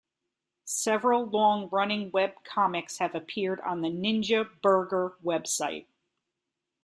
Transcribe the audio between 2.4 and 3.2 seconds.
comics have